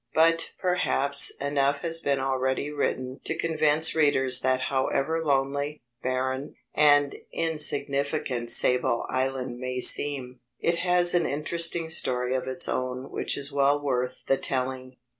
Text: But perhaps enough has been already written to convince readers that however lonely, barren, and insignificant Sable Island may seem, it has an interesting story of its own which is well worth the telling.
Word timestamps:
But 0.15 0.53
perhaps 0.57 1.29
enough 1.39 1.81
has 1.81 1.99
been 2.01 2.19
already 2.19 2.71
written 2.71 3.19
to 3.23 3.37
convince 3.37 3.93
readers 3.93 4.39
that 4.39 4.61
however 4.69 5.23
lonely, 5.23 5.83
barren, 6.01 6.55
and 6.73 7.13
insignificant 7.31 8.49
Sable 8.49 9.05
Island 9.09 9.59
may 9.59 9.79
seem, 9.79 10.39
it 10.59 10.77
has 10.77 11.13
an 11.13 11.27
interesting 11.27 11.91
story 11.91 12.33
of 12.33 12.47
its 12.47 12.67
own 12.67 13.11
which 13.11 13.37
is 13.37 13.51
well 13.51 13.79
worth 13.79 14.25
the 14.25 14.37
telling. 14.37 14.97